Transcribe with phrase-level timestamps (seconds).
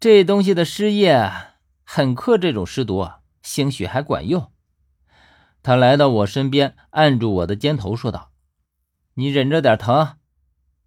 [0.00, 1.30] 这东西的尸液
[1.84, 3.06] 很克这种尸毒，
[3.42, 4.50] 兴许还管用。
[5.62, 8.30] 他来到我身边，按住我的肩头，说道
[9.12, 10.16] ：“你忍着点疼。”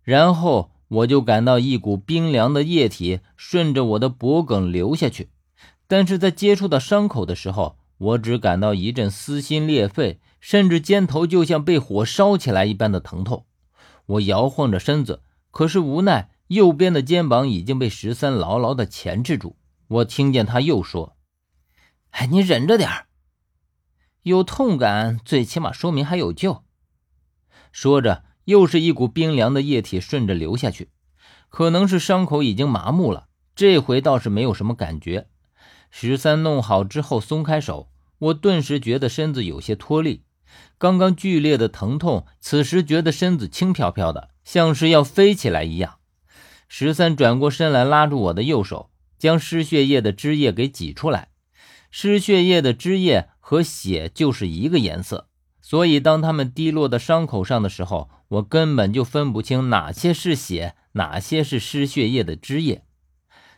[0.01, 5.29] 然后我就感到一股冰凉的液体顺着我的脖颈流下去，
[5.87, 13.45] 但是在接触到伤口的时候，我只感到一阵撕心裂肺，甚至肩头就像被火烧起来一般的疼痛。
[14.07, 15.21] 我摇晃着身子，
[15.51, 19.57] 可是无奈右边的肩膀已经被十三牢牢的钳制住。
[19.87, 21.17] 我听见他又说
[22.11, 22.89] ：“哎，你忍着点
[24.21, 26.63] 有痛感，最起码说明还有救。”
[27.71, 30.89] 说着，又是一股冰凉的液体顺着流下去，
[31.49, 35.27] 可能是伤口已经麻木了，这回倒是没有什么感觉。
[35.89, 37.89] 十三弄好之后松开手，
[38.19, 40.23] 我顿时觉得身子有些脱力。
[40.77, 45.99] 刚刚剧烈的疼痛，此时觉得身子轻飘飘的，像是要飞起来一样。
[46.75, 51.27] 十三转过身来，拉住我的右手，将失血液的汁液给挤出来。
[51.91, 55.27] 失血液的汁液和血就是一个颜色，
[55.61, 62.83] 所以当它们滴落到伤口上的时候，我根本就分不清哪些是血，哪些是失血液的汁液。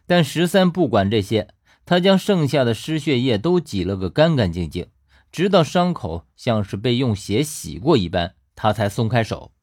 [0.06, 1.47] 但十三不管这些，
[1.86, 4.88] 他将剩下的失血液都挤了个干干净净。
[5.31, 9.53] 直到伤口像是被用血洗过一般，他才松开手。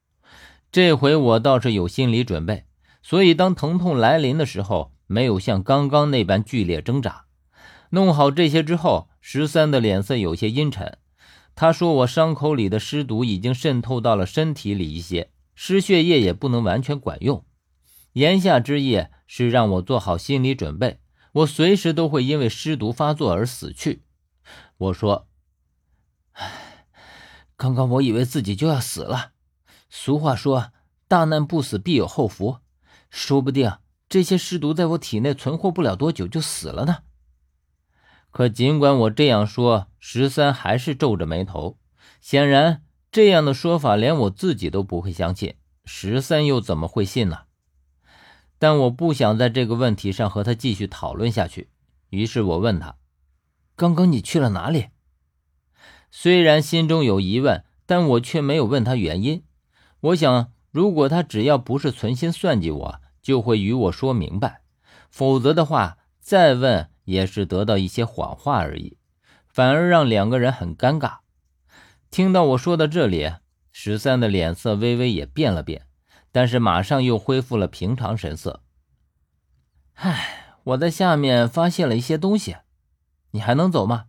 [0.70, 2.64] 这回我倒是有心理准备，
[3.02, 7.26] 所以当疼痛来临的时候，没有像刚刚那般剧烈挣扎。
[7.90, 10.98] 弄好这些之后，十三的脸色有些阴沉。
[11.54, 17.44] 他说：“我伤口里的尸毒已经渗透到了身体里一些，失血液也不能完全管用。
[18.14, 21.00] 言下之意是让我做好心理准备，
[21.32, 24.04] 我随时都会因为尸毒发作而死去。”
[24.78, 25.28] 我说。
[26.32, 26.86] 唉，
[27.58, 29.32] 刚刚我以为自己就要死了。
[29.90, 30.72] 俗话说
[31.06, 32.60] “大难不死，必有后福”，
[33.12, 37.02] 说不定这些尸毒在我体内存活不了多久就死了呢。
[38.30, 41.78] 可尽管我这样说，十三还是皱着眉头。
[42.22, 47.40] 显然，这样的说法连我自己都不会相信，十三又怎么会信呢？
[48.58, 51.68] 但我不想在这个问题上和他继续讨论下去，
[52.08, 52.96] 于是我问他
[53.76, 54.88] ：“刚刚你去了哪里？”
[56.10, 59.44] 虽然心中有疑问，但我却没有问他原因。
[60.00, 64.62] 我想，如果他只要不是存心算计我，就会与我说明白；
[65.08, 68.98] 否则的话，再问也是得到一些谎话而已，
[69.46, 71.18] 反而让两个人很尴尬。
[72.10, 73.32] 听到我说到这里，
[73.70, 75.86] 十三的脸色微微也变了变，
[76.30, 78.62] 但是马上又恢复了平常神色。
[79.94, 82.56] 唉，我在下面发现了一些东西，
[83.30, 84.06] 你还能走吗？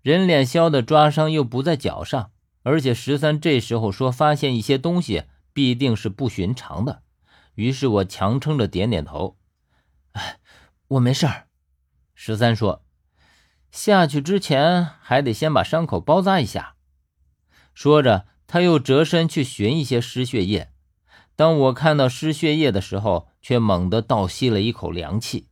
[0.00, 2.30] 人脸削的抓伤又不在脚上，
[2.62, 7.03] 而且十三这时候说发现一些东西，必定是不寻常的。
[7.54, 9.36] 于是我强撑着点点头
[10.12, 10.38] ：“哎，
[10.88, 11.48] 我没事儿。”
[12.14, 12.84] 十三说
[13.70, 16.76] ：“下去之前还得先把伤口包扎一下。”
[17.74, 20.72] 说着，他又折身去寻一些失血液。
[21.36, 25.48] 当我看到失血液的时候，却猛地倒吸了一口凉气。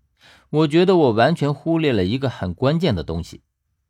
[0.50, 3.42] 我觉得我完全忽略了一个很关键的东西。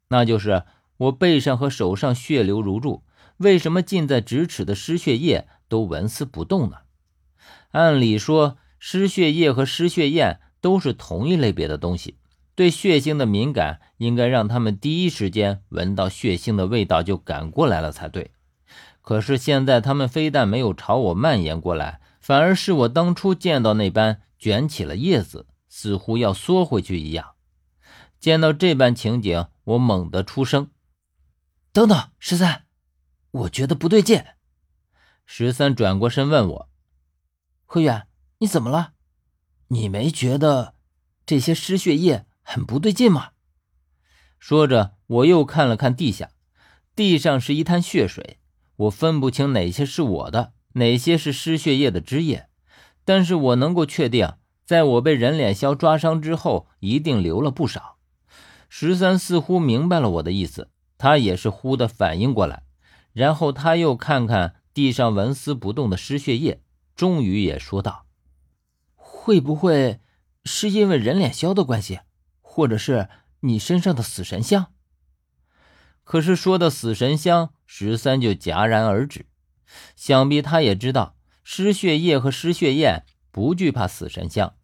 [0.08, 0.64] 那就是
[0.96, 3.04] 我背上和手上血流如注，
[3.36, 6.78] 为什么近在咫尺的失血液都纹丝不动呢？
[7.72, 12.18] 按理说，失血液和失血燕都是同一类别的东西，
[12.54, 18.30] 对血腥的敏感应该让他们第一时间闻到血腥的味道就赶过来了才对。
[19.00, 27.32] 可是现在他们非但没有朝我蔓延过来，反而是我当初见到那般卷起了叶子，似乎要缩回去一样。
[28.20, 30.70] 见到这般情景，我猛地出声
[31.72, 32.64] ：“等等，十三，
[33.32, 34.22] 我觉得不对劲。”
[35.26, 36.68] 十三转过身问我
[37.74, 38.06] ：“何远，
[38.40, 38.92] 你怎么了？
[39.68, 40.74] 你没觉得
[41.24, 43.30] 这些失血液很不对劲吗？”
[44.38, 46.32] 说着，我又看了看地下，
[46.94, 48.40] 地上是一滩血水，
[48.76, 52.50] 我分不清哪些是我的，哪些是失血液的汁液，
[53.06, 54.34] 但是我能够确定，
[54.66, 57.96] 在我被人脸鸮抓伤之后，一定流了不少。
[58.68, 62.64] 十三似乎明白了我的意思，他也是忽的反应过来，
[63.14, 66.60] 然后他又看看地上纹丝不动的失血液，
[67.02, 68.06] 终于也说道
[68.94, 70.00] ：“会不会
[70.44, 71.98] 是因为人脸鸮的关系，
[72.40, 73.08] 或者是
[73.40, 74.72] 你身上的死神香？”
[76.04, 79.26] 可是说到死神香，十三就戛然而止，
[79.96, 84.54] 想必他也知道失血液和失血燕不惧怕死神香，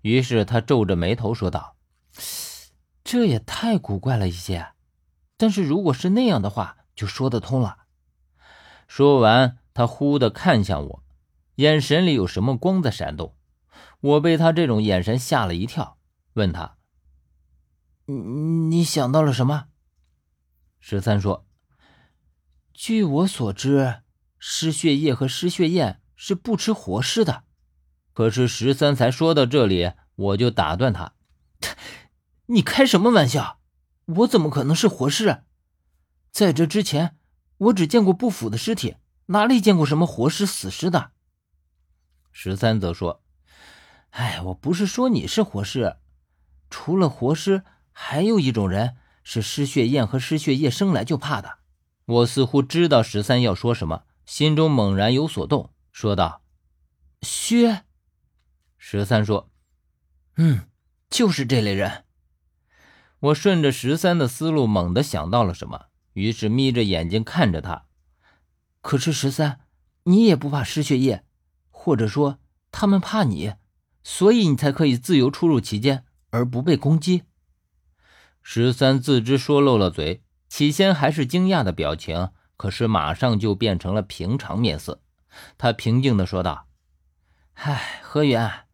[0.00, 1.76] 于是他皱着眉头说道。
[3.04, 4.72] 这也太古怪了一些，
[5.36, 7.84] 但是如果是那样的话，就说得通了。
[8.88, 11.04] 说完，他忽地看向我，
[11.60, 13.36] 眼神里有什么光在闪动。
[14.00, 15.98] 我被他这种眼神吓了一跳，
[16.32, 16.78] 问他
[18.06, 19.66] ：“你你想到了什么？”
[20.80, 21.46] 十三说
[22.72, 24.00] ：“据我所知，
[24.38, 27.44] 失血液和失血燕是不吃活尸的。”
[28.14, 31.12] 可是十三才说到这里，我就打断他
[32.48, 33.60] ：“你开什么玩笑？
[34.06, 35.44] 我怎么可能是活尸？
[36.32, 37.18] 在这之前，
[37.58, 38.96] 我只见过不腐的尸体，
[39.26, 41.12] 哪里见过什么活尸死尸的？”
[42.32, 43.22] 十三则说
[44.10, 45.96] ：“哎，我不是说你是活尸，
[46.68, 51.58] 除了活尸，还有一种人是失血燕和失血液生来就怕的。”
[52.06, 56.42] 我似乎知道十三要说什么，心中猛然有所动，说道
[57.22, 57.84] ：“薛。”
[58.78, 59.50] 十三说
[60.36, 60.68] ：“嗯，
[61.08, 62.04] 就是这类人。”
[63.20, 67.84] 我顺着十三的思路，猛地想到了什么，于是眯着眼睛看着他。
[68.80, 69.60] 可是十三，
[70.04, 71.22] 你也不怕失血液，
[71.82, 72.38] 或者说
[72.70, 73.54] 他们怕你，
[74.02, 77.22] 所以你才可以自由出入其间而不被攻击。
[78.42, 85.00] 十三自知说漏了嘴，起先还是惊讶的表情，可是马上就变成了平常面色。
[85.56, 86.66] 他平静的说道
[87.56, 88.66] ：“唉，何源。”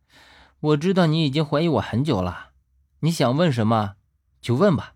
[0.59, 2.49] 我知道你已经怀疑我很久了，
[3.01, 3.95] 你想问什么
[4.41, 4.96] 就问吧。